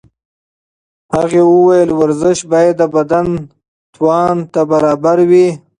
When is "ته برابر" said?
4.53-5.17